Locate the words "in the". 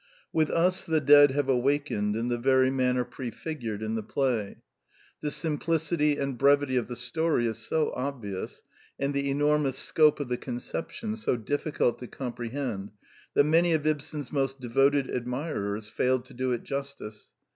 2.15-2.37, 3.83-4.01